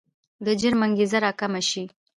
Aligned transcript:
د 0.45 0.47
جرم 0.61 0.81
انګېزه 0.87 1.17
راکمه 1.25 1.61
شي. 1.69 1.83